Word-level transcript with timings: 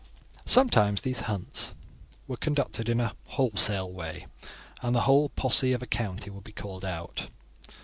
Sometimes 0.47 1.01
these 1.01 1.19
hunts 1.29 1.75
were 2.27 2.35
conducted 2.35 2.89
in 2.89 2.99
a 2.99 3.13
wholesale 3.27 3.91
way, 3.93 4.25
and 4.81 4.95
the 4.95 5.01
whole 5.01 5.29
posse 5.29 5.73
of 5.73 5.83
a 5.83 5.85
county 5.85 6.31
would 6.31 6.43
be 6.43 6.51
called 6.51 6.83
out. 6.83 7.27